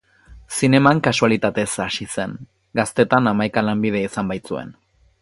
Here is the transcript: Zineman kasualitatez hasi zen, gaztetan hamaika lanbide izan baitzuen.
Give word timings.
Zineman 0.59 1.01
kasualitatez 1.07 1.67
hasi 1.85 2.09
zen, 2.15 2.35
gaztetan 2.83 3.33
hamaika 3.33 3.67
lanbide 3.71 4.03
izan 4.11 4.35
baitzuen. 4.35 4.75